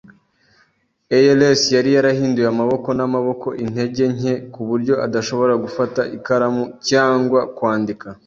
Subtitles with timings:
[1.17, 8.07] ALS yari yarahinduye amaboko n'amaboko intege nke kuburyo adashobora gufata ikaramu cyangwa kwandika.